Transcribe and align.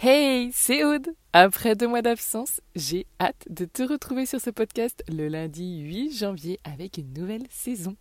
Hey 0.00 0.48
Sildo! 0.50 1.14
Après 1.32 1.76
deux 1.76 1.86
mois 1.86 2.02
d'absence, 2.02 2.60
j'ai 2.74 3.06
hâte 3.20 3.46
de 3.48 3.64
te 3.64 3.84
retrouver 3.84 4.26
sur 4.26 4.40
ce 4.40 4.50
podcast 4.50 5.04
le 5.08 5.28
lundi 5.28 5.78
8 5.78 6.12
janvier 6.12 6.58
avec 6.64 6.98
une 6.98 7.12
nouvelle 7.12 7.46
saison. 7.50 7.94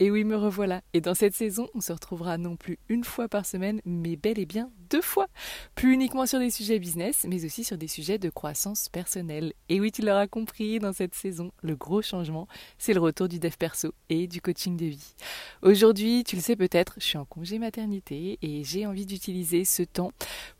Et 0.00 0.10
oui, 0.10 0.24
me 0.24 0.34
revoilà. 0.34 0.82
Et 0.92 1.00
dans 1.00 1.14
cette 1.14 1.34
saison, 1.34 1.68
on 1.74 1.80
se 1.80 1.92
retrouvera 1.92 2.36
non 2.36 2.56
plus 2.56 2.80
une 2.88 3.04
fois 3.04 3.28
par 3.28 3.46
semaine, 3.46 3.80
mais 3.84 4.16
bel 4.16 4.40
et 4.40 4.44
bien 4.44 4.70
deux 4.90 5.02
fois. 5.02 5.26
Plus 5.76 5.92
uniquement 5.92 6.26
sur 6.26 6.40
des 6.40 6.50
sujets 6.50 6.80
business, 6.80 7.26
mais 7.28 7.44
aussi 7.44 7.62
sur 7.62 7.78
des 7.78 7.86
sujets 7.86 8.18
de 8.18 8.28
croissance 8.28 8.88
personnelle. 8.88 9.52
Et 9.68 9.80
oui, 9.80 9.92
tu 9.92 10.02
l'auras 10.02 10.26
compris, 10.26 10.80
dans 10.80 10.92
cette 10.92 11.14
saison, 11.14 11.52
le 11.62 11.76
gros 11.76 12.02
changement, 12.02 12.48
c'est 12.78 12.92
le 12.92 13.00
retour 13.00 13.28
du 13.28 13.38
dev 13.38 13.54
perso 13.56 13.92
et 14.08 14.26
du 14.26 14.40
coaching 14.40 14.76
de 14.76 14.86
vie. 14.86 15.14
Aujourd'hui, 15.62 16.24
tu 16.24 16.34
le 16.34 16.42
sais 16.42 16.56
peut-être, 16.56 16.94
je 16.98 17.04
suis 17.04 17.18
en 17.18 17.24
congé 17.24 17.60
maternité 17.60 18.38
et 18.42 18.64
j'ai 18.64 18.84
envie 18.84 19.06
d'utiliser 19.06 19.64
ce 19.64 19.84
temps 19.84 20.10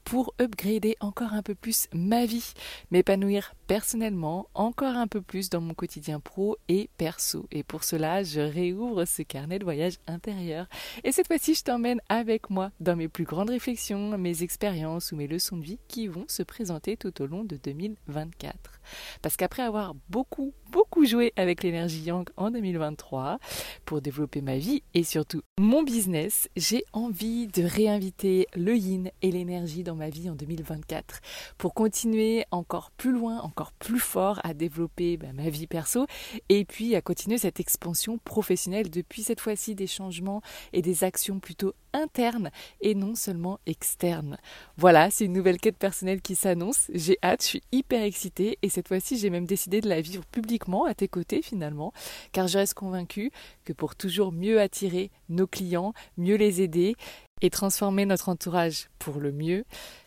pour 0.04 0.34
upgrader 0.40 0.96
encore 1.00 1.32
un 1.32 1.42
peu 1.42 1.54
plus 1.54 1.88
ma 2.04 2.26
vie, 2.26 2.52
m'épanouir 2.90 3.54
personnellement 3.66 4.48
encore 4.54 4.94
un 4.94 5.06
peu 5.06 5.22
plus 5.22 5.50
dans 5.50 5.60
mon 5.60 5.74
quotidien 5.74 6.20
pro 6.20 6.56
et 6.68 6.90
perso. 6.96 7.46
Et 7.50 7.62
pour 7.62 7.84
cela, 7.84 8.22
je 8.22 8.40
réouvre 8.40 9.04
ce 9.04 9.22
carnet 9.22 9.58
de 9.58 9.64
voyage 9.64 9.94
intérieur. 10.06 10.66
Et 11.02 11.12
cette 11.12 11.26
fois-ci, 11.26 11.54
je 11.54 11.64
t'emmène 11.64 12.00
avec 12.08 12.50
moi 12.50 12.70
dans 12.80 12.96
mes 12.96 13.08
plus 13.08 13.24
grandes 13.24 13.50
réflexions, 13.50 14.16
mes 14.18 14.42
expériences 14.42 15.12
ou 15.12 15.16
mes 15.16 15.26
leçons 15.26 15.56
de 15.56 15.64
vie 15.64 15.78
qui 15.88 16.06
vont 16.06 16.26
se 16.28 16.42
présenter 16.42 16.96
tout 16.96 17.22
au 17.22 17.26
long 17.26 17.44
de 17.44 17.56
2024. 17.56 18.80
Parce 19.22 19.36
qu'après 19.36 19.62
avoir 19.62 19.94
beaucoup, 20.08 20.52
beaucoup 20.70 20.83
joué 21.02 21.32
avec 21.36 21.62
l'énergie 21.62 22.02
Yang 22.02 22.28
en 22.36 22.50
2023 22.50 23.38
pour 23.84 24.00
développer 24.00 24.40
ma 24.40 24.56
vie 24.56 24.82
et 24.94 25.02
surtout 25.02 25.42
mon 25.58 25.82
business, 25.82 26.48
j'ai 26.56 26.84
envie 26.92 27.46
de 27.48 27.64
réinviter 27.64 28.46
le 28.54 28.76
yin 28.76 29.10
et 29.22 29.30
l'énergie 29.30 29.82
dans 29.82 29.96
ma 29.96 30.08
vie 30.08 30.30
en 30.30 30.34
2024 30.34 31.20
pour 31.58 31.74
continuer 31.74 32.44
encore 32.50 32.90
plus 32.92 33.12
loin, 33.12 33.40
encore 33.40 33.72
plus 33.72 33.98
fort 33.98 34.40
à 34.44 34.54
développer 34.54 35.16
bah, 35.16 35.32
ma 35.34 35.50
vie 35.50 35.66
perso 35.66 36.06
et 36.48 36.64
puis 36.64 36.94
à 36.94 37.02
continuer 37.02 37.38
cette 37.38 37.60
expansion 37.60 38.18
professionnelle 38.18 38.90
depuis 38.90 39.22
cette 39.22 39.40
fois-ci 39.40 39.74
des 39.74 39.86
changements 39.86 40.42
et 40.72 40.82
des 40.82 41.04
actions 41.04 41.40
plutôt 41.40 41.74
internes 41.92 42.50
et 42.80 42.94
non 42.94 43.14
seulement 43.14 43.60
externes. 43.66 44.36
Voilà, 44.76 45.10
c'est 45.10 45.24
une 45.24 45.32
nouvelle 45.32 45.58
quête 45.58 45.78
personnelle 45.78 46.20
qui 46.20 46.34
s'annonce. 46.34 46.90
J'ai 46.92 47.18
hâte, 47.22 47.42
je 47.42 47.48
suis 47.48 47.62
hyper 47.72 48.02
excitée 48.02 48.58
et 48.62 48.68
cette 48.68 48.88
fois-ci 48.88 49.18
j'ai 49.18 49.30
même 49.30 49.46
décidé 49.46 49.80
de 49.80 49.88
la 49.88 50.00
vivre 50.00 50.24
publiquement 50.26 50.83
à 50.86 50.94
tes 50.94 51.08
côtés 51.08 51.42
finalement 51.42 51.92
car 52.32 52.48
je 52.48 52.58
reste 52.58 52.74
convaincue 52.74 53.30
que 53.64 53.72
pour 53.72 53.96
toujours 53.96 54.32
mieux 54.32 54.60
attirer 54.60 55.10
nos 55.28 55.46
clients, 55.46 55.92
mieux 56.16 56.36
les 56.36 56.62
aider 56.62 56.96
et 57.40 57.50
transformer 57.50 58.06
notre 58.06 58.28
entourage 58.28 58.88
pour 58.98 59.20
le 59.20 59.32
mieux, 59.32 59.64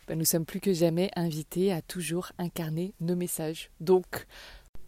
ben, 0.08 0.18
nous 0.18 0.24
sommes 0.24 0.46
plus 0.46 0.60
que 0.60 0.72
jamais 0.72 1.10
invités 1.14 1.72
à 1.72 1.82
toujours 1.82 2.32
incarner 2.38 2.94
nos 3.00 3.16
messages. 3.16 3.70
Donc, 3.80 4.26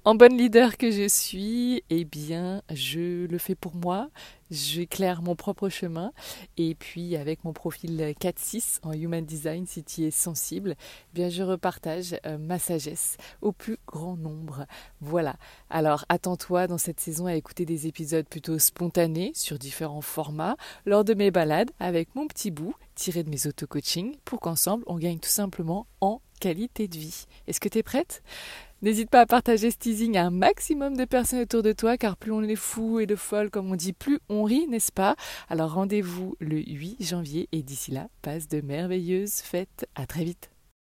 en 0.04 0.14
bonne 0.14 0.36
leader 0.36 0.78
que 0.78 0.90
je 0.90 1.06
suis, 1.08 1.82
eh 1.90 2.04
bien, 2.04 2.62
je 2.72 3.26
le 3.26 3.38
fais 3.38 3.54
pour 3.54 3.74
moi, 3.74 4.08
j'éclaire 4.50 5.20
mon 5.20 5.36
propre 5.36 5.68
chemin, 5.68 6.12
et 6.56 6.74
puis 6.74 7.16
avec 7.16 7.44
mon 7.44 7.52
profil 7.52 8.14
4-6 8.18 8.78
en 8.82 8.92
Human 8.92 9.24
Design, 9.24 9.66
si 9.66 9.84
tu 9.84 10.04
es 10.04 10.10
sensible, 10.10 10.74
eh 10.78 11.14
bien, 11.14 11.28
je 11.28 11.42
repartage 11.42 12.16
euh, 12.24 12.38
ma 12.38 12.58
sagesse 12.58 13.18
au 13.42 13.52
plus 13.52 13.76
grand 13.86 14.16
nombre. 14.16 14.64
Voilà. 15.02 15.36
Alors, 15.68 16.06
attends-toi 16.08 16.66
dans 16.66 16.78
cette 16.78 17.00
saison 17.00 17.26
à 17.26 17.34
écouter 17.34 17.66
des 17.66 17.86
épisodes 17.86 18.26
plutôt 18.26 18.58
spontanés 18.58 19.32
sur 19.34 19.58
différents 19.58 20.00
formats 20.00 20.56
lors 20.86 21.04
de 21.04 21.12
mes 21.12 21.30
balades 21.30 21.70
avec 21.78 22.14
mon 22.14 22.26
petit 22.26 22.50
bout 22.50 22.74
tiré 22.94 23.22
de 23.22 23.30
mes 23.30 23.46
auto-coaching 23.46 24.16
pour 24.24 24.40
qu'ensemble 24.40 24.84
on 24.86 24.98
gagne 24.98 25.18
tout 25.18 25.28
simplement 25.28 25.86
en 26.00 26.20
qualité 26.40 26.88
de 26.88 26.96
vie. 26.96 27.26
Est-ce 27.46 27.60
que 27.60 27.68
tu 27.68 27.78
es 27.78 27.82
prête? 27.82 28.22
N'hésite 28.82 29.10
pas 29.10 29.20
à 29.20 29.26
partager 29.26 29.70
ce 29.70 29.76
teasing 29.76 30.16
à 30.16 30.24
un 30.24 30.30
maximum 30.30 30.96
de 30.96 31.04
personnes 31.04 31.40
autour 31.40 31.62
de 31.62 31.72
toi, 31.72 31.98
car 31.98 32.16
plus 32.16 32.32
on 32.32 32.42
est 32.42 32.56
fou 32.56 32.98
et 32.98 33.06
de 33.06 33.14
folle, 33.14 33.50
comme 33.50 33.70
on 33.70 33.76
dit, 33.76 33.92
plus 33.92 34.20
on 34.30 34.42
rit, 34.42 34.66
n'est-ce 34.68 34.90
pas? 34.90 35.16
Alors 35.50 35.74
rendez-vous 35.74 36.34
le 36.40 36.56
8 36.56 36.96
janvier 37.04 37.48
et 37.52 37.62
d'ici 37.62 37.90
là, 37.90 38.08
passe 38.22 38.48
de 38.48 38.62
merveilleuses 38.62 39.40
fêtes. 39.42 39.86
À 39.94 40.06
très 40.06 40.24
vite. 40.24 40.49